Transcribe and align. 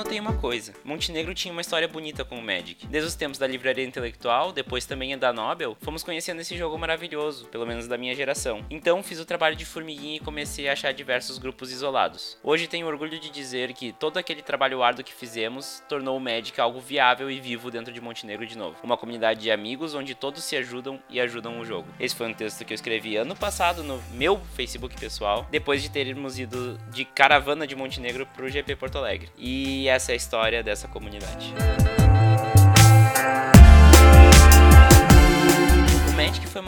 notei 0.00 0.18
uma 0.18 0.32
coisa: 0.32 0.72
Montenegro 0.84 1.34
tinha 1.34 1.52
uma 1.52 1.60
história 1.60 1.86
bonita 1.86 2.24
com 2.24 2.36
o 2.36 2.42
Magic. 2.42 2.86
Desde 2.86 3.08
os 3.08 3.14
tempos 3.14 3.38
da 3.38 3.46
livraria 3.46 3.84
intelectual, 3.84 4.52
depois 4.52 4.86
também 4.86 5.16
da 5.16 5.32
Nobel, 5.32 5.76
fomos 5.80 6.02
conhecendo 6.02 6.40
esse 6.40 6.56
jogo 6.56 6.78
maravilhoso, 6.78 7.46
pelo 7.46 7.66
menos 7.66 7.86
da 7.86 7.98
minha 7.98 8.14
geração. 8.14 8.64
Então 8.70 9.02
fiz 9.02 9.20
o 9.20 9.24
trabalho 9.24 9.56
de 9.56 9.64
formiguinha 9.64 10.16
e 10.16 10.20
comecei 10.20 10.68
a 10.68 10.72
achar 10.72 10.92
diversos 10.92 11.38
grupos 11.38 11.70
isolados. 11.70 12.38
Hoje 12.42 12.66
tenho 12.66 12.86
orgulho 12.86 13.18
de 13.18 13.30
dizer 13.30 13.72
que 13.72 13.92
todo 13.92 14.16
aquele 14.16 14.42
trabalho 14.42 14.82
árduo 14.82 15.04
que 15.04 15.12
fizemos 15.12 15.82
tornou 15.88 16.16
o 16.16 16.20
Magic 16.20 16.60
algo 16.60 16.80
viável 16.80 17.30
e 17.30 17.40
vivo 17.40 17.70
dentro 17.70 17.92
de 17.92 18.00
Montenegro 18.00 18.46
de 18.46 18.56
novo. 18.56 18.76
Uma 18.82 18.96
comunidade 18.96 19.40
de 19.40 19.50
amigos 19.50 19.94
onde 19.94 20.14
todos 20.14 20.42
se 20.42 20.56
ajudam 20.56 21.00
e 21.08 21.20
ajudam 21.20 21.60
o 21.60 21.64
jogo. 21.64 21.88
Esse 21.98 22.16
foi 22.16 22.28
um 22.28 22.34
texto 22.34 22.64
que 22.64 22.72
eu 22.72 22.74
escrevi 22.74 23.16
ano 23.16 23.36
passado 23.36 23.82
no 23.82 24.02
meu 24.12 24.40
Facebook 24.54 24.98
pessoal, 24.98 25.46
depois 25.50 25.82
de 25.82 25.90
termos 25.90 26.38
ido 26.38 26.78
de 26.90 27.04
caravana 27.04 27.66
de 27.66 27.76
Montenegro 27.76 28.26
pro 28.26 28.48
GP 28.48 28.76
Porto 28.76 28.98
Alegre. 28.98 29.28
E 29.38 29.59
essa 29.88 30.12
é 30.12 30.14
a 30.14 30.16
história 30.16 30.62
dessa 30.62 30.88
comunidade. 30.88 31.52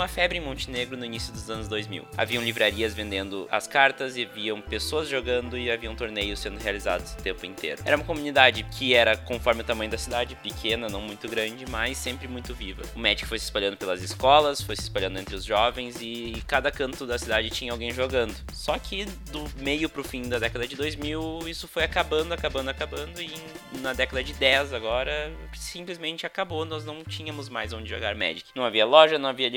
Uma 0.03 0.09
febre 0.09 0.39
em 0.39 0.41
Montenegro 0.41 0.97
no 0.97 1.05
início 1.05 1.33
dos 1.33 1.49
anos 1.49 1.69
2000. 1.69 2.05
Haviam 2.17 2.43
livrarias 2.43 2.93
vendendo 2.93 3.47
as 3.49 3.69
cartas, 3.69 4.17
e 4.17 4.25
haviam 4.25 4.61
pessoas 4.61 5.09
jogando 5.09 5.57
e 5.57 5.71
haviam 5.71 5.95
torneios 5.95 6.41
sendo 6.41 6.59
realizados 6.59 7.13
o 7.13 7.17
tempo 7.19 7.47
inteiro. 7.47 7.81
Era 7.85 7.97
uma 7.97 8.05
comunidade 8.05 8.65
que 8.65 8.95
era 8.95 9.17
conforme 9.17 9.61
o 9.61 9.65
tamanho 9.65 9.93
da 9.93 9.97
cidade, 9.97 10.35
pequena, 10.35 10.89
não 10.89 11.01
muito 11.01 11.29
grande, 11.29 11.65
mas 11.71 11.97
sempre 11.99 12.27
muito 12.27 12.53
viva. 12.53 12.83
O 12.97 12.99
Magic 12.99 13.27
foi 13.27 13.39
se 13.39 13.45
espalhando 13.45 13.77
pelas 13.77 14.03
escolas, 14.03 14.61
foi 14.61 14.75
se 14.75 14.83
espalhando 14.83 15.21
entre 15.21 15.37
os 15.37 15.45
jovens 15.45 16.01
e 16.01 16.43
cada 16.49 16.73
canto 16.73 17.07
da 17.07 17.17
cidade 17.17 17.49
tinha 17.51 17.71
alguém 17.71 17.93
jogando. 17.93 18.35
Só 18.53 18.77
que 18.81 19.05
do 19.31 19.49
meio 19.61 19.89
pro 19.89 20.03
fim 20.03 20.29
da 20.29 20.41
década 20.41 20.67
de 20.67 20.75
2000, 20.75 21.43
isso 21.47 21.69
foi 21.69 21.85
acabando, 21.85 22.35
acabando, 22.35 22.71
acabando 22.71 23.23
e 23.23 23.33
na 23.81 23.93
década 23.93 24.25
de 24.25 24.35
10 24.35 24.75
agora 24.75 25.33
simplesmente 25.55 26.27
acabou, 26.27 26.65
nós 26.65 26.85
não 26.85 27.05
tínhamos 27.05 27.49
mais 27.49 27.73
onde 27.73 27.89
jogar 27.89 28.17
Magic. 28.17 28.51
Não 28.57 28.65
havia 28.65 28.85
loja, 28.85 29.17
não 29.17 29.29
havia 29.29 29.49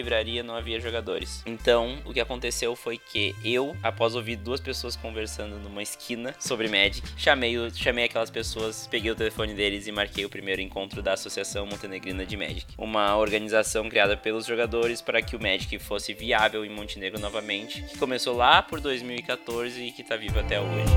não 0.43 0.55
havia 0.55 0.79
jogadores. 0.79 1.43
Então, 1.45 1.97
o 2.05 2.13
que 2.13 2.19
aconteceu 2.19 2.75
foi 2.75 2.97
que 2.97 3.35
eu, 3.43 3.75
após 3.81 4.15
ouvir 4.15 4.35
duas 4.35 4.59
pessoas 4.59 4.95
conversando 4.95 5.57
numa 5.59 5.81
esquina 5.81 6.35
sobre 6.39 6.67
Magic, 6.67 7.01
chamei, 7.17 7.55
chamei 7.71 8.05
aquelas 8.05 8.29
pessoas, 8.29 8.87
peguei 8.87 9.11
o 9.11 9.15
telefone 9.15 9.53
deles 9.53 9.87
e 9.87 9.91
marquei 9.91 10.25
o 10.25 10.29
primeiro 10.29 10.61
encontro 10.61 11.01
da 11.01 11.13
Associação 11.13 11.65
Montenegrina 11.65 12.25
de 12.25 12.37
Magic. 12.37 12.65
Uma 12.77 13.15
organização 13.17 13.89
criada 13.89 14.17
pelos 14.17 14.45
jogadores 14.45 15.01
para 15.01 15.21
que 15.21 15.35
o 15.35 15.41
Magic 15.41 15.77
fosse 15.79 16.13
viável 16.13 16.65
em 16.65 16.69
Montenegro 16.69 17.19
novamente, 17.19 17.81
que 17.83 17.97
começou 17.97 18.35
lá 18.35 18.61
por 18.61 18.79
2014 18.79 19.83
e 19.83 19.91
que 19.91 20.01
está 20.01 20.15
vivo 20.15 20.39
até 20.39 20.59
hoje 20.59 20.95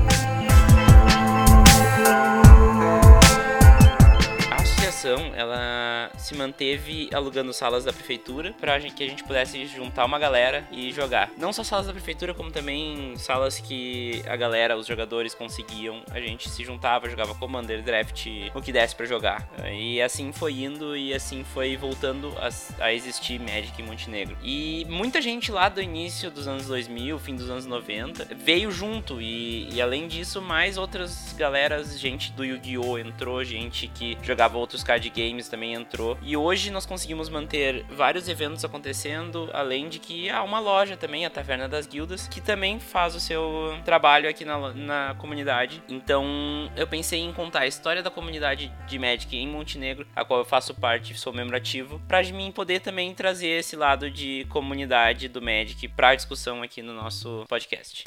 ela 5.07 6.11
se 6.17 6.35
manteve 6.35 7.09
alugando 7.13 7.53
salas 7.53 7.85
da 7.85 7.93
prefeitura 7.93 8.53
para 8.59 8.79
que 8.79 9.03
a 9.03 9.07
gente 9.07 9.23
pudesse 9.23 9.65
juntar 9.67 10.05
uma 10.05 10.19
galera 10.19 10.67
e 10.71 10.91
jogar. 10.91 11.31
Não 11.37 11.51
só 11.53 11.63
salas 11.63 11.87
da 11.87 11.93
prefeitura, 11.93 12.33
como 12.33 12.51
também 12.51 13.15
salas 13.17 13.59
que 13.59 14.21
a 14.27 14.35
galera, 14.35 14.77
os 14.77 14.87
jogadores 14.87 15.33
conseguiam. 15.33 16.01
A 16.11 16.19
gente 16.19 16.49
se 16.49 16.63
juntava, 16.63 17.09
jogava 17.09 17.35
Commander, 17.35 17.81
Draft, 17.81 18.27
o 18.53 18.61
que 18.61 18.71
desse 18.71 18.95
para 18.95 19.05
jogar. 19.05 19.47
E 19.71 20.01
assim 20.01 20.31
foi 20.31 20.53
indo 20.63 20.95
e 20.95 21.13
assim 21.13 21.43
foi 21.43 21.75
voltando 21.77 22.33
a, 22.37 22.83
a 22.83 22.93
existir 22.93 23.39
Magic 23.39 23.81
em 23.81 23.85
Montenegro. 23.85 24.37
E 24.43 24.85
muita 24.89 25.21
gente 25.21 25.51
lá 25.51 25.69
do 25.69 25.81
início 25.81 26.31
dos 26.31 26.47
anos 26.47 26.67
2000, 26.67 27.19
fim 27.19 27.35
dos 27.35 27.49
anos 27.49 27.65
90, 27.65 28.35
veio 28.35 28.71
junto 28.71 29.21
e, 29.21 29.69
e 29.73 29.81
além 29.81 30.07
disso, 30.07 30.41
mais 30.41 30.77
outras 30.77 31.33
galeras, 31.37 31.99
gente 31.99 32.31
do 32.31 32.43
Yu-Gi-Oh! 32.43 32.97
entrou, 32.97 33.43
gente 33.43 33.87
que 33.87 34.17
jogava 34.21 34.57
outros 34.57 34.83
card 34.89 35.07
games 35.11 35.47
também 35.47 35.75
entrou. 35.75 36.17
E 36.19 36.35
hoje 36.35 36.71
nós 36.71 36.83
conseguimos 36.83 37.29
manter 37.29 37.85
vários 37.91 38.27
eventos 38.27 38.65
acontecendo, 38.65 39.47
além 39.53 39.87
de 39.87 39.99
que 39.99 40.27
há 40.31 40.41
uma 40.41 40.59
loja 40.59 40.97
também, 40.97 41.27
a 41.27 41.29
Taverna 41.29 41.69
das 41.69 41.85
Guildas, 41.85 42.27
que 42.27 42.41
também 42.41 42.79
faz 42.79 43.13
o 43.13 43.19
seu 43.19 43.77
trabalho 43.85 44.27
aqui 44.27 44.43
na, 44.43 44.73
na 44.73 45.15
comunidade. 45.19 45.83
Então 45.87 46.25
eu 46.75 46.87
pensei 46.87 47.19
em 47.19 47.31
contar 47.31 47.59
a 47.59 47.67
história 47.67 48.01
da 48.01 48.09
comunidade 48.09 48.73
de 48.87 48.97
Magic 48.97 49.37
em 49.37 49.47
Montenegro, 49.47 50.07
a 50.15 50.25
qual 50.25 50.39
eu 50.39 50.45
faço 50.45 50.73
parte, 50.73 51.13
sou 51.13 51.31
membro 51.31 51.55
ativo, 51.55 52.01
para 52.07 52.23
mim 52.23 52.51
poder 52.51 52.79
também 52.79 53.13
trazer 53.13 53.59
esse 53.59 53.75
lado 53.75 54.09
de 54.09 54.47
comunidade 54.49 55.27
do 55.27 55.39
Magic 55.39 55.87
para 55.89 56.15
discussão 56.15 56.63
aqui 56.63 56.81
no 56.81 56.95
nosso 56.95 57.45
podcast. 57.47 58.05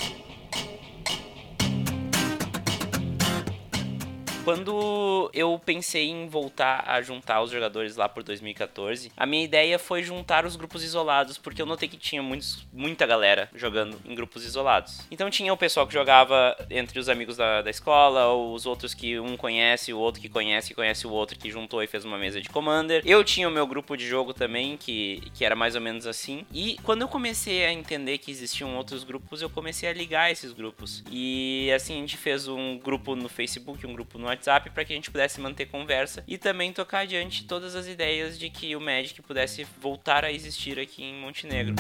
Quando 4.45 5.31
eu 5.33 5.61
pensei 5.65 6.11
em 6.11 6.27
voltar 6.27 6.83
a 6.89 7.01
juntar 7.01 7.41
os 7.43 7.51
jogadores 7.53 7.95
lá 7.95 8.09
por 8.09 8.25
2014, 8.25 9.13
a 9.17 9.25
minha 9.25 9.45
ideia 9.45 9.79
foi 9.79 10.03
juntar 10.03 10.45
os 10.45 10.57
grupos 10.57 10.83
isolados, 10.83 11.39
porque 11.39 11.63
eu 11.63 11.67
notei 11.67 11.89
que 11.89 11.97
tinha 11.97 12.21
muitos, 12.21 12.67
muita 12.73 13.07
galera 13.07 13.49
jogando 13.55 13.97
em 14.05 14.17
grupos 14.17 14.45
isolados. 14.45 15.07
Então 15.13 15.31
tinha 15.31 15.53
o 15.53 15.57
pessoal 15.57 15.87
que 15.87 15.93
jogava 15.93 16.57
entre 16.69 16.99
os 16.99 17.09
amigos 17.09 17.37
da, 17.37 17.63
da 17.63 17.71
escola, 17.71 18.27
ou 18.27 18.53
os 18.53 18.67
outros 18.67 18.93
que 18.95 19.17
um 19.21 19.37
conhece, 19.37 19.93
o 19.93 19.99
outro 19.99 20.21
que 20.21 20.29
conhece, 20.29 20.71
que 20.71 20.75
conhece 20.75 21.07
o 21.07 21.13
outro, 21.13 21.39
que 21.39 21.49
juntou 21.49 21.81
e 21.81 21.87
fez 21.87 22.05
uma 22.05 22.19
mesa 22.19 22.41
de 22.41 22.49
Commander. 22.49 23.01
Eu 23.07 23.23
tinha 23.23 23.49
o 23.49 23.53
meu 23.53 23.67
grupo 23.67 23.97
de 23.97 24.09
jogo 24.09 24.35
também, 24.35 24.77
que, 24.77 25.23
que 25.35 25.45
era 25.45 25.55
mais 25.55 25.77
ou 25.77 25.81
menos 25.81 26.05
assim. 26.05 26.45
E 26.53 26.79
quando 26.83 27.03
eu 27.03 27.09
comecei 27.09 27.65
a 27.65 27.73
entender 27.73 28.19
que 28.19 28.33
existiam 28.33 28.77
outros 28.77 29.05
grupos, 29.05 29.41
eu 29.41 29.49
comecei 29.49 29.89
a 29.89 29.93
ligar 29.93 30.33
esses 30.33 30.53
grupos. 30.53 31.05
E 31.13 31.71
assim, 31.73 31.95
a 31.95 32.01
gente 32.01 32.17
fez 32.17 32.49
um 32.49 32.77
grupo 32.77 33.15
no 33.15 33.29
Facebook, 33.29 33.87
um 33.87 33.93
grupo 33.93 34.19
no 34.19 34.32
WhatsApp 34.33 34.71
para 34.71 34.85
que 34.85 34.93
a 34.93 34.97
gente 34.97 35.11
pudesse 35.11 35.41
manter 35.41 35.67
conversa 35.67 36.25
e 36.27 36.37
também 36.37 36.73
tocar 36.73 37.01
adiante 37.01 37.45
todas 37.45 37.75
as 37.75 37.87
ideias 37.87 38.39
de 38.39 38.51
que 38.51 38.75
o 38.75 38.81
Magic 38.81 39.21
pudesse 39.23 39.67
voltar 39.81 40.25
a 40.25 40.33
existir 40.33 40.79
aqui 40.79 41.03
em 41.03 41.15
Montenegro. 41.15 41.75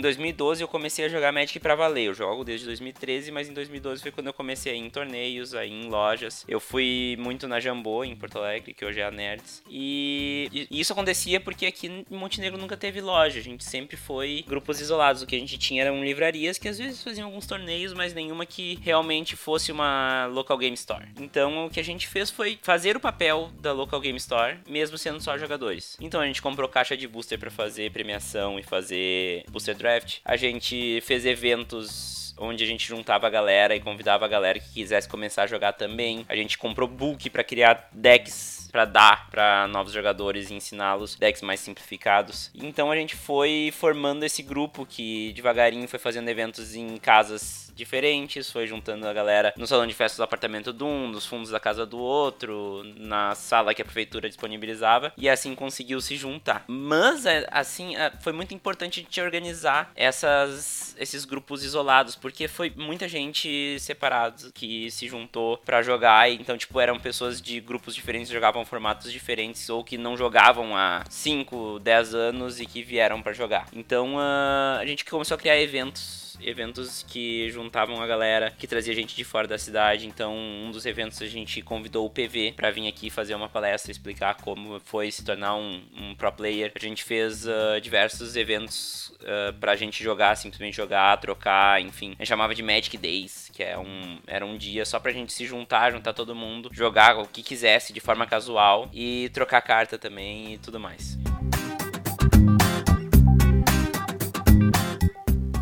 Em 0.00 0.02
2012 0.02 0.62
eu 0.62 0.66
comecei 0.66 1.04
a 1.04 1.08
jogar 1.10 1.30
Magic 1.30 1.60
pra 1.60 1.74
valer. 1.74 2.06
Eu 2.06 2.14
jogo 2.14 2.42
desde 2.42 2.64
2013, 2.64 3.30
mas 3.30 3.50
em 3.50 3.52
2012 3.52 4.00
foi 4.00 4.10
quando 4.10 4.28
eu 4.28 4.32
comecei 4.32 4.72
a 4.72 4.74
ir 4.74 4.78
em 4.78 4.88
torneios, 4.88 5.54
a 5.54 5.66
ir 5.66 5.72
em 5.72 5.90
lojas. 5.90 6.42
Eu 6.48 6.58
fui 6.58 7.18
muito 7.18 7.46
na 7.46 7.60
Jambô, 7.60 8.02
em 8.02 8.16
Porto 8.16 8.38
Alegre, 8.38 8.72
que 8.72 8.82
hoje 8.82 8.98
é 8.98 9.04
a 9.04 9.10
Nerds. 9.10 9.62
E, 9.68 10.66
e 10.70 10.80
isso 10.80 10.94
acontecia 10.94 11.38
porque 11.38 11.66
aqui 11.66 12.06
em 12.10 12.16
Montenegro 12.16 12.58
nunca 12.58 12.78
teve 12.78 13.02
loja. 13.02 13.40
A 13.40 13.42
gente 13.42 13.62
sempre 13.62 13.98
foi 13.98 14.42
grupos 14.48 14.80
isolados. 14.80 15.20
O 15.20 15.26
que 15.26 15.36
a 15.36 15.38
gente 15.38 15.58
tinha 15.58 15.82
eram 15.82 16.02
livrarias 16.02 16.56
que 16.56 16.66
às 16.66 16.78
vezes 16.78 17.04
faziam 17.04 17.26
alguns 17.26 17.46
torneios, 17.46 17.92
mas 17.92 18.14
nenhuma 18.14 18.46
que 18.46 18.78
realmente 18.80 19.36
fosse 19.36 19.70
uma 19.70 20.24
local 20.32 20.56
game 20.56 20.76
store. 20.76 21.08
Então 21.20 21.66
o 21.66 21.70
que 21.70 21.78
a 21.78 21.84
gente 21.84 22.08
fez 22.08 22.30
foi 22.30 22.58
fazer 22.62 22.96
o 22.96 23.00
papel 23.00 23.50
da 23.60 23.74
local 23.74 24.00
game 24.00 24.16
store, 24.16 24.60
mesmo 24.66 24.96
sendo 24.96 25.20
só 25.20 25.36
jogadores. 25.36 25.98
Então 26.00 26.22
a 26.22 26.26
gente 26.26 26.40
comprou 26.40 26.66
caixa 26.70 26.96
de 26.96 27.06
booster 27.06 27.38
para 27.38 27.50
fazer 27.50 27.92
premiação 27.92 28.58
e 28.58 28.62
fazer 28.62 29.44
booster 29.50 29.76
draft 29.90 30.18
a 30.24 30.36
gente 30.36 31.00
fez 31.02 31.26
eventos 31.26 32.34
onde 32.38 32.64
a 32.64 32.66
gente 32.66 32.86
juntava 32.86 33.26
a 33.26 33.30
galera 33.30 33.74
e 33.74 33.80
convidava 33.80 34.24
a 34.24 34.28
galera 34.28 34.58
que 34.58 34.72
quisesse 34.72 35.06
começar 35.08 35.42
a 35.42 35.46
jogar 35.46 35.74
também. 35.74 36.24
A 36.26 36.34
gente 36.34 36.56
comprou 36.56 36.88
book 36.88 37.28
para 37.28 37.44
criar 37.44 37.88
decks 37.92 38.59
para 38.70 38.84
dar 38.84 39.28
para 39.30 39.66
novos 39.68 39.92
jogadores 39.92 40.50
e 40.50 40.54
ensiná-los 40.54 41.16
decks 41.16 41.42
mais 41.42 41.60
simplificados. 41.60 42.50
Então 42.54 42.90
a 42.90 42.96
gente 42.96 43.16
foi 43.16 43.72
formando 43.76 44.24
esse 44.24 44.42
grupo 44.42 44.86
que 44.86 45.32
devagarinho 45.32 45.88
foi 45.88 45.98
fazendo 45.98 46.28
eventos 46.28 46.74
em 46.74 46.96
casas 46.96 47.70
diferentes, 47.74 48.50
foi 48.50 48.66
juntando 48.66 49.06
a 49.08 49.12
galera 49.12 49.54
no 49.56 49.66
salão 49.66 49.86
de 49.86 49.94
festas 49.94 50.18
do 50.18 50.22
apartamento 50.22 50.72
de 50.72 50.84
um, 50.84 51.08
nos 51.08 51.26
fundos 51.26 51.50
da 51.50 51.58
casa 51.58 51.86
do 51.86 51.98
outro, 51.98 52.82
na 52.96 53.34
sala 53.34 53.74
que 53.74 53.82
a 53.82 53.84
prefeitura 53.84 54.28
disponibilizava, 54.28 55.12
e 55.16 55.28
assim 55.28 55.54
conseguiu 55.54 56.00
se 56.00 56.16
juntar. 56.16 56.64
Mas, 56.68 57.24
é, 57.24 57.46
assim, 57.50 57.96
é, 57.96 58.12
foi 58.20 58.32
muito 58.32 58.54
importante 58.54 59.00
gente 59.00 59.20
organizar 59.20 59.90
essas, 59.96 60.94
esses 60.98 61.24
grupos 61.24 61.64
isolados, 61.64 62.14
porque 62.14 62.46
foi 62.48 62.72
muita 62.76 63.08
gente 63.08 63.78
separada 63.80 64.50
que 64.52 64.90
se 64.90 65.08
juntou 65.08 65.56
para 65.58 65.82
jogar, 65.82 66.30
então, 66.30 66.56
tipo, 66.58 66.78
eram 66.78 66.98
pessoas 66.98 67.40
de 67.40 67.60
grupos 67.60 67.94
diferentes, 67.94 68.30
jogavam 68.30 68.59
formatos 68.64 69.12
diferentes, 69.12 69.68
ou 69.68 69.82
que 69.82 69.98
não 69.98 70.16
jogavam 70.16 70.76
há 70.76 71.04
5, 71.08 71.78
10 71.80 72.14
anos 72.14 72.60
e 72.60 72.66
que 72.66 72.82
vieram 72.82 73.22
para 73.22 73.32
jogar. 73.32 73.66
Então, 73.72 74.16
uh, 74.16 74.78
a 74.80 74.84
gente 74.86 75.04
começou 75.04 75.34
a 75.34 75.38
criar 75.38 75.60
eventos 75.60 76.29
eventos 76.42 77.04
que 77.08 77.50
juntavam 77.50 78.00
a 78.00 78.06
galera, 78.06 78.50
que 78.50 78.66
trazia 78.66 78.94
gente 78.94 79.14
de 79.16 79.24
fora 79.24 79.46
da 79.46 79.58
cidade. 79.58 80.06
Então, 80.06 80.36
um 80.36 80.70
dos 80.70 80.86
eventos 80.86 81.20
a 81.22 81.26
gente 81.26 81.62
convidou 81.62 82.06
o 82.06 82.10
PV 82.10 82.54
para 82.56 82.70
vir 82.70 82.88
aqui 82.88 83.10
fazer 83.10 83.34
uma 83.34 83.48
palestra, 83.48 83.90
explicar 83.90 84.34
como 84.34 84.80
foi 84.80 85.10
se 85.10 85.24
tornar 85.24 85.54
um, 85.54 85.82
um 85.96 86.14
pro 86.14 86.32
player. 86.32 86.72
A 86.74 86.78
gente 86.78 87.04
fez 87.04 87.46
uh, 87.46 87.80
diversos 87.80 88.36
eventos 88.36 89.12
uh, 89.20 89.52
pra 89.58 89.76
gente 89.76 90.02
jogar, 90.02 90.36
simplesmente 90.36 90.76
jogar, 90.76 91.16
trocar, 91.18 91.80
enfim. 91.80 92.12
A 92.18 92.22
gente 92.22 92.28
chamava 92.28 92.54
de 92.54 92.62
Magic 92.62 92.96
Days, 92.96 93.50
que 93.52 93.62
é 93.62 93.78
um, 93.78 94.18
era 94.26 94.44
um 94.44 94.56
dia 94.56 94.84
só 94.84 94.98
pra 94.98 95.12
gente 95.12 95.32
se 95.32 95.44
juntar, 95.44 95.92
juntar 95.92 96.12
todo 96.12 96.34
mundo, 96.34 96.70
jogar 96.72 97.18
o 97.18 97.26
que 97.26 97.42
quisesse 97.42 97.92
de 97.92 98.00
forma 98.00 98.26
casual 98.26 98.88
e 98.92 99.30
trocar 99.32 99.60
carta 99.60 99.98
também 99.98 100.54
e 100.54 100.58
tudo 100.58 100.78
mais. 100.78 101.18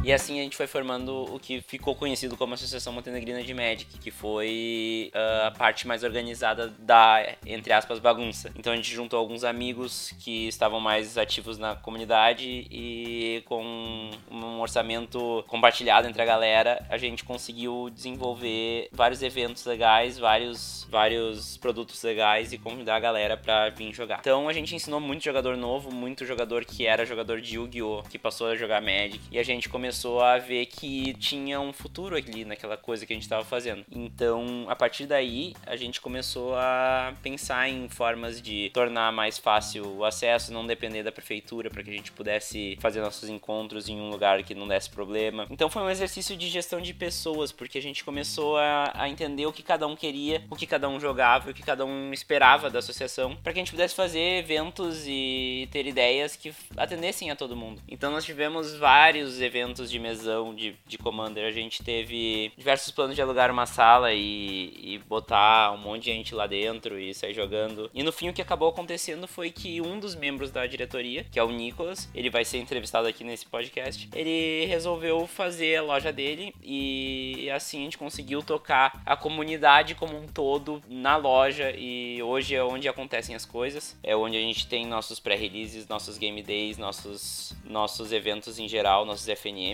E 0.09 0.13
assim 0.15 0.41
a 0.41 0.43
gente 0.43 0.57
foi 0.57 0.67
formando 0.67 1.35
o 1.35 1.39
que 1.39 1.61
ficou 1.61 1.95
conhecido 1.95 2.35
como 2.35 2.55
Associação 2.55 2.95
Montenegrina 2.95 3.43
de 3.43 3.53
Magic, 3.53 3.99
que 3.99 4.11
foi 4.11 5.13
uh, 5.15 5.49
a 5.49 5.51
parte 5.51 5.87
mais 5.87 6.03
organizada 6.03 6.75
da, 6.79 7.35
entre 7.45 7.75
aspas, 7.75 7.99
bagunça. 7.99 8.51
Então 8.57 8.73
a 8.73 8.77
gente 8.77 8.91
juntou 8.91 9.19
alguns 9.19 9.45
amigos 9.45 10.15
que 10.19 10.49
estavam 10.49 10.81
mais 10.81 11.19
ativos 11.19 11.59
na 11.59 11.77
comunidade 11.77 12.67
e 12.71 13.43
com 13.45 14.11
um 14.31 14.61
orçamento 14.61 15.45
compartilhado 15.47 16.09
entre 16.09 16.23
a 16.23 16.25
galera, 16.25 16.87
a 16.89 16.97
gente 16.97 17.23
conseguiu 17.23 17.91
desenvolver 17.93 18.89
vários 18.91 19.23
eventos 19.23 19.67
legais, 19.67 20.19
vários, 20.19 20.87
vários 20.91 21.59
produtos 21.59 22.03
legais 22.03 22.51
e 22.51 22.57
convidar 22.57 22.97
a 22.97 23.01
galera 23.01 23.37
para 23.37 23.69
vir 23.69 23.93
jogar. 23.93 24.21
Então 24.21 24.49
a 24.49 24.55
gente 24.55 24.75
ensinou 24.75 25.01
muito 25.01 25.23
jogador 25.23 25.55
novo, 25.55 25.93
muito 25.93 26.25
jogador 26.25 26.65
que 26.65 26.87
era 26.87 27.05
jogador 27.05 27.43
de 27.43 27.57
Yu-Gi-Oh! 27.57 28.05
que 28.09 28.19
passou 28.19 28.47
a 28.47 28.57
jogar 28.57 28.81
Magic 28.81 29.21
e 29.31 29.39
a 29.39 29.43
gente 29.43 29.69
começou 29.69 29.98
a 30.07 30.39
ver 30.39 30.67
que 30.67 31.15
tinha 31.15 31.61
um 31.61 31.73
futuro 31.73 32.17
ali 32.17 32.45
naquela 32.45 32.77
coisa 32.77 33.05
que 33.05 33.13
a 33.13 33.17
gente 33.17 33.25
estava 33.25 33.45
fazendo. 33.45 33.85
Então, 33.91 34.67
a 34.69 34.77
partir 34.77 35.07
daí, 35.07 35.55
a 35.67 35.77
gente 35.77 36.01
começou 36.01 36.55
a 36.55 37.15
pensar 37.23 37.69
em 37.69 37.89
formas 37.89 38.41
de 38.41 38.71
tornar 38.71 39.13
mais 39.13 39.39
fácil 39.39 39.97
o 39.97 40.05
acesso, 40.05 40.53
não 40.53 40.67
depender 40.67 41.03
da 41.03 41.11
prefeitura 41.11 41.71
para 41.71 41.83
que 41.83 41.91
a 41.91 41.93
gente 41.93 42.13
pudesse 42.13 42.79
fazer 42.81 43.01
nossos 43.01 43.29
encontros 43.29 43.89
em 43.89 44.01
um 44.01 44.11
lugar 44.11 44.43
que 44.43 44.55
não 44.55 44.69
desse 44.69 44.91
problema. 44.91 45.47
Então, 45.51 45.69
foi 45.69 45.83
um 45.83 45.91
exercício 45.91 46.37
de 46.37 46.49
gestão 46.49 46.81
de 46.81 46.95
pessoas, 46.95 47.51
porque 47.51 47.79
a 47.79 47.83
gente 47.83 48.05
começou 48.05 48.57
a, 48.57 48.93
a 48.95 49.09
entender 49.09 49.47
o 49.47 49.53
que 49.53 49.63
cada 49.63 49.87
um 49.87 49.97
queria, 49.97 50.43
o 50.51 50.57
que 50.57 50.67
cada 50.67 50.89
um 50.89 51.01
jogava, 51.01 51.51
o 51.51 51.55
que 51.55 51.63
cada 51.63 51.85
um 51.85 52.13
esperava 52.13 52.71
da 52.71 52.79
associação, 52.79 53.37
para 53.37 53.53
que 53.53 53.59
a 53.59 53.63
gente 53.63 53.73
pudesse 53.73 53.95
fazer 53.95 54.39
eventos 54.39 55.05
e 55.07 55.69
ter 55.73 55.87
ideias 55.87 56.37
que 56.37 56.53
atendessem 56.77 57.31
a 57.31 57.37
todo 57.37 57.57
mundo. 57.57 57.83
Então, 57.89 58.11
nós 58.11 58.25
tivemos 58.25 58.75
vários 58.75 59.41
eventos 59.41 59.88
de 59.91 59.99
mesão 59.99 60.55
de, 60.55 60.77
de 60.87 60.99
Commander. 60.99 61.47
A 61.47 61.51
gente 61.51 61.83
teve 61.83 62.53
diversos 62.57 62.91
planos 62.91 63.15
de 63.15 63.23
alugar 63.23 63.51
uma 63.51 63.67
sala 63.67 64.13
e, 64.13 64.73
e 64.83 64.99
botar 65.07 65.73
um 65.73 65.79
monte 65.79 66.05
de 66.05 66.13
gente 66.13 66.35
lá 66.35 66.47
dentro 66.47 66.99
e 66.99 67.15
sair 67.15 67.35
jogando. 67.35 67.91
E 67.95 68.03
no 68.03 68.13
fim, 68.13 68.29
o 68.29 68.33
que 68.33 68.43
acabou 68.43 68.69
acontecendo 68.69 69.27
foi 69.27 69.51
que 69.51 69.81
um 69.81 69.99
dos 69.99 70.15
membros 70.15 70.51
da 70.51 70.67
diretoria, 70.67 71.25
que 71.25 71.39
é 71.39 71.43
o 71.43 71.51
Nicolas, 71.51 72.09
ele 72.15 72.31
vai 72.31 72.45
ser 72.45 72.59
entrevistado 72.59 73.07
aqui 73.07 73.25
nesse 73.25 73.47
podcast, 73.47 74.09
ele 74.15 74.67
resolveu 74.67 75.27
fazer 75.27 75.77
a 75.77 75.83
loja 75.83 76.13
dele 76.13 76.55
e 76.63 77.51
assim 77.51 77.81
a 77.81 77.85
gente 77.85 77.99
conseguiu 77.99 78.43
tocar 78.43 79.03
a 79.05 79.17
comunidade 79.17 79.95
como 79.95 80.17
um 80.17 80.27
todo 80.27 80.83
na 80.89 81.17
loja 81.17 81.73
e 81.77 82.23
hoje 82.23 82.55
é 82.55 82.63
onde 82.63 82.89
acontecem 82.89 83.35
as 83.35 83.45
coisas, 83.45 83.99
é 84.03 84.17
onde 84.17 84.37
a 84.37 84.41
gente 84.41 84.67
tem 84.67 84.87
nossos 84.87 85.21
pré-releases, 85.21 85.89
nossos 85.89 86.19
game 86.19 86.43
days, 86.43 86.79
nossos, 86.79 87.55
nossos 87.65 88.13
eventos 88.13 88.59
em 88.59 88.69
geral, 88.69 89.05
nossos 89.05 89.29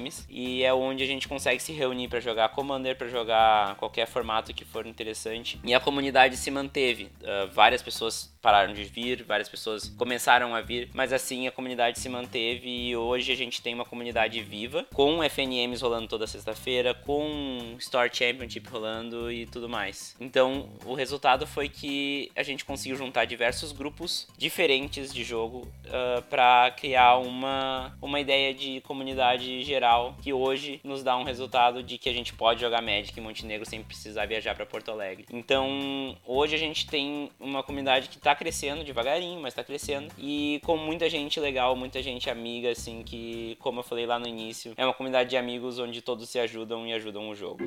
FNMs 0.04 0.26
e 0.28 0.62
é 0.62 0.72
onde 0.72 1.02
a 1.02 1.06
gente 1.06 1.26
consegue 1.26 1.60
se 1.60 1.72
reunir 1.72 2.08
para 2.08 2.20
jogar 2.20 2.48
Commander, 2.50 2.96
para 2.96 3.08
jogar 3.08 3.74
qualquer 3.76 4.06
formato 4.06 4.52
que 4.52 4.64
for 4.64 4.86
interessante. 4.86 5.58
E 5.64 5.74
a 5.74 5.80
comunidade 5.80 6.36
se 6.36 6.50
manteve. 6.50 7.04
Uh, 7.04 7.48
várias 7.52 7.82
pessoas 7.82 8.32
pararam 8.42 8.74
de 8.74 8.84
vir, 8.84 9.22
várias 9.22 9.48
pessoas 9.48 9.88
começaram 9.96 10.54
a 10.54 10.60
vir, 10.60 10.90
mas 10.92 11.12
assim 11.12 11.46
a 11.46 11.52
comunidade 11.52 11.98
se 11.98 12.08
manteve 12.08 12.68
e 12.68 12.96
hoje 12.96 13.32
a 13.32 13.36
gente 13.36 13.62
tem 13.62 13.74
uma 13.74 13.84
comunidade 13.84 14.42
viva, 14.42 14.86
com 14.92 15.22
FNMs 15.22 15.82
rolando 15.82 16.08
toda 16.08 16.26
sexta-feira, 16.26 16.92
com 16.92 17.74
Store 17.78 18.10
Championship 18.12 18.68
rolando 18.68 19.32
e 19.32 19.46
tudo 19.46 19.68
mais. 19.68 20.14
Então 20.20 20.68
o 20.84 20.94
resultado 20.94 21.46
foi 21.46 21.68
que 21.68 22.30
a 22.36 22.42
gente 22.42 22.64
conseguiu 22.64 22.96
juntar 22.96 23.24
diversos 23.24 23.72
grupos 23.72 24.28
diferentes 24.36 25.12
de 25.12 25.24
jogo 25.24 25.66
uh, 25.86 26.22
para 26.28 26.70
criar 26.72 27.16
uma, 27.18 27.96
uma 28.02 28.20
ideia 28.20 28.52
de 28.52 28.80
comunidade 28.82 29.62
geral 29.62 29.93
que 30.22 30.32
hoje 30.32 30.80
nos 30.84 31.02
dá 31.02 31.16
um 31.16 31.24
resultado 31.24 31.82
de 31.82 31.98
que 31.98 32.08
a 32.08 32.12
gente 32.12 32.32
pode 32.32 32.60
jogar 32.60 32.82
Magic 32.82 33.18
em 33.18 33.22
Montenegro 33.22 33.68
sem 33.68 33.82
precisar 33.82 34.26
viajar 34.26 34.54
para 34.54 34.66
Porto 34.66 34.90
Alegre. 34.90 35.26
Então 35.32 36.16
hoje 36.26 36.54
a 36.54 36.58
gente 36.58 36.86
tem 36.86 37.30
uma 37.38 37.62
comunidade 37.62 38.08
que 38.08 38.16
está 38.16 38.34
crescendo 38.34 38.84
devagarinho, 38.84 39.40
mas 39.40 39.54
tá 39.54 39.64
crescendo. 39.64 40.12
E 40.18 40.60
com 40.64 40.76
muita 40.76 41.08
gente 41.08 41.38
legal, 41.40 41.76
muita 41.76 42.02
gente 42.02 42.28
amiga, 42.30 42.70
assim, 42.70 43.02
que, 43.02 43.56
como 43.60 43.80
eu 43.80 43.84
falei 43.84 44.06
lá 44.06 44.18
no 44.18 44.26
início, 44.26 44.72
é 44.76 44.84
uma 44.84 44.94
comunidade 44.94 45.30
de 45.30 45.36
amigos 45.36 45.78
onde 45.78 46.02
todos 46.02 46.28
se 46.28 46.38
ajudam 46.38 46.86
e 46.86 46.92
ajudam 46.92 47.28
o 47.28 47.34
jogo. 47.34 47.64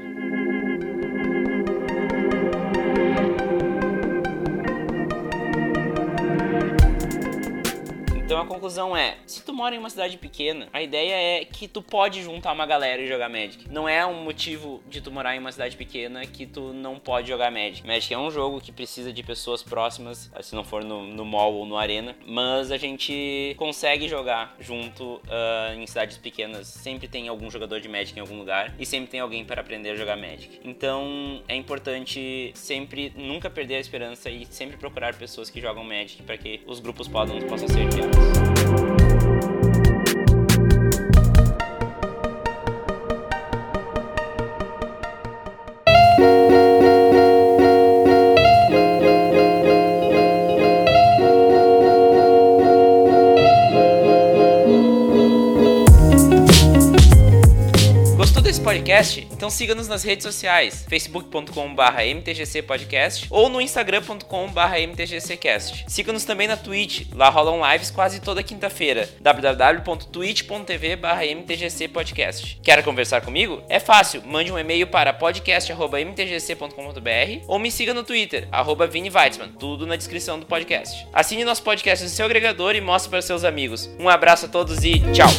Então 8.38 8.46
a 8.46 8.50
conclusão 8.50 8.96
é, 8.96 9.18
se 9.26 9.42
tu 9.42 9.52
mora 9.52 9.74
em 9.74 9.80
uma 9.80 9.90
cidade 9.90 10.16
pequena, 10.16 10.70
a 10.72 10.80
ideia 10.80 11.42
é 11.42 11.44
que 11.44 11.68
tu 11.68 11.82
pode 11.82 12.22
juntar 12.22 12.52
uma 12.52 12.68
galera 12.68 13.02
e 13.02 13.08
jogar 13.08 13.28
Magic. 13.30 13.68
Não 13.68 13.90
é 13.90 14.06
um 14.06 14.24
motivo 14.24 14.80
de 14.88 15.02
tu 15.02 15.12
morar 15.12 15.36
em 15.36 15.40
uma 15.40 15.52
cidade 15.52 15.76
pequena 15.76 16.24
que 16.24 16.46
tu 16.46 16.72
não 16.72 17.00
pode 17.00 17.28
jogar 17.28 17.50
Magic. 17.52 17.88
Magic 17.88 18.14
é 18.14 18.18
um 18.18 18.30
jogo 18.30 18.62
que 18.62 18.72
precisa 18.72 19.12
de 19.12 19.24
pessoas 19.24 19.64
próximas, 19.64 20.30
se 20.42 20.54
não 20.54 20.64
for 20.64 20.84
no, 20.84 21.08
no 21.08 21.26
mall 21.26 21.52
ou 21.56 21.66
no 21.66 21.76
arena, 21.78 22.16
mas 22.28 22.72
a 22.72 22.78
gente 22.78 23.56
consegue 23.58 24.08
jogar 24.08 24.56
junto 24.60 25.16
uh, 25.16 25.74
em 25.76 25.88
cidades 25.88 26.20
pequenas. 26.20 26.68
Sempre 26.68 27.08
tem 27.08 27.28
algum 27.28 27.50
jogador 27.50 27.82
de 27.82 27.90
Magic 27.90 28.16
em 28.16 28.22
algum 28.22 28.38
lugar 28.38 28.72
e 28.78 28.86
sempre 28.86 29.10
tem 29.10 29.20
alguém 29.20 29.44
para 29.46 29.62
aprender 29.62 29.90
a 29.90 29.96
jogar 29.96 30.16
Magic. 30.16 30.60
Então 30.64 31.42
é 31.48 31.56
importante 31.56 32.52
sempre 32.54 33.12
nunca 33.16 33.50
perder 33.50 33.78
a 33.78 33.80
esperança 33.80 34.30
e 34.30 34.46
sempre 34.46 34.78
procurar 34.78 35.16
pessoas 35.16 35.50
que 35.50 35.60
jogam 35.60 35.84
Magic 35.84 36.22
para 36.22 36.38
que 36.38 36.62
os 36.68 36.80
grupos 36.80 37.08
possam, 37.08 37.40
possam 37.40 37.68
ser 37.68 37.90
criados. 37.90 38.27
Então 59.38 59.50
siga-nos 59.52 59.88
nas 59.88 60.04
redes 60.04 60.26
sociais, 60.26 60.84
facebook.com.br 60.90 62.02
mtgcpodcast 62.16 63.28
ou 63.30 63.50
no 63.50 63.62
instagram.com.br 63.62 64.90
mtgccast. 64.90 65.86
Siga-nos 65.88 66.26
também 66.26 66.48
na 66.48 66.58
Twitch, 66.58 67.04
lá 67.14 67.30
rolam 67.30 67.62
lives 67.72 67.92
quase 67.92 68.20
toda 68.20 68.42
quinta-feira, 68.42 69.08
www.twitch.tv 69.22 70.98
mtgcpodcast. 71.36 72.60
Quer 72.64 72.84
conversar 72.84 73.22
comigo? 73.22 73.62
É 73.70 73.80
fácil, 73.80 74.24
mande 74.26 74.52
um 74.52 74.58
e-mail 74.58 74.88
para 74.88 75.14
podcast.mtgc.com.br 75.14 77.44
ou 77.48 77.60
me 77.60 77.70
siga 77.70 77.94
no 77.94 78.04
Twitter, 78.04 78.48
arroba 78.52 78.90
Weitzman, 78.92 79.50
tudo 79.60 79.86
na 79.86 79.96
descrição 79.96 80.40
do 80.40 80.48
podcast. 80.48 81.06
Assine 81.14 81.46
nosso 81.46 81.62
podcast 81.62 82.04
no 82.04 82.10
seu 82.10 82.26
agregador 82.26 82.76
e 82.76 82.82
mostre 82.82 83.12
para 83.12 83.22
seus 83.22 83.44
amigos. 83.44 83.88
Um 84.00 84.10
abraço 84.10 84.48
a 84.48 84.50
todos 84.50 84.84
e 84.84 85.00
tchau! 85.14 85.30